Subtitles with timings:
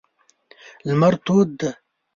[0.87, 1.69] لمر تود دی.